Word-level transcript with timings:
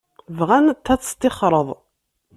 Bɣant 0.37 0.87
ad 0.93 1.01
teṭṭixreḍ. 1.01 1.67